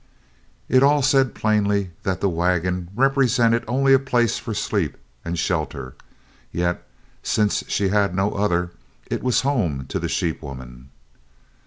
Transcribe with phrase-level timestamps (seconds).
[0.67, 5.93] It all said plainly that the wagon represented only a place for sleep and shelter,
[6.51, 6.87] yet,
[7.21, 8.71] since she had no other,
[9.11, 10.89] it was home to the sheep woman.